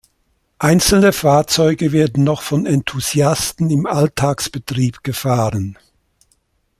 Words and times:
Einzelne 0.57 1.13
Fahrzeuge 1.13 1.91
werden 1.91 2.23
noch 2.23 2.41
von 2.41 2.65
Enthusiasten 2.65 3.69
im 3.69 3.85
Alltagsbetrieb 3.85 5.03
gefahren. 5.03 5.77